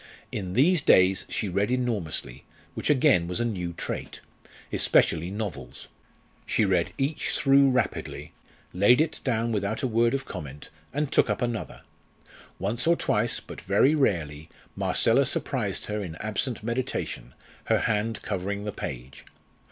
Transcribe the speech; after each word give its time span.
In 0.31 0.53
these 0.53 0.81
days 0.81 1.27
she 1.29 1.47
read 1.47 1.69
enormously, 1.69 2.43
which 2.73 2.89
again 2.89 3.27
was 3.27 3.39
a 3.39 3.45
new 3.45 3.71
trait 3.71 4.19
especially 4.73 5.29
novels. 5.29 5.89
She 6.47 6.65
read 6.65 6.91
each 6.97 7.35
through 7.37 7.69
rapidly, 7.69 8.31
laid 8.73 8.99
it 8.99 9.21
down 9.23 9.51
without 9.51 9.83
a 9.83 9.87
word 9.87 10.15
of 10.15 10.25
comment, 10.25 10.71
and 10.91 11.11
took 11.11 11.29
up 11.29 11.39
another. 11.43 11.81
Once 12.57 12.87
or 12.87 12.95
twice, 12.95 13.39
but 13.39 13.61
very 13.61 13.93
rarely, 13.93 14.49
Marcella 14.75 15.23
surprised 15.27 15.85
her 15.85 16.01
in 16.03 16.15
absent 16.15 16.63
meditation, 16.63 17.35
her 17.65 17.81
hand 17.81 18.23
covering 18.23 18.63
the 18.63 18.71
page. 18.71 19.23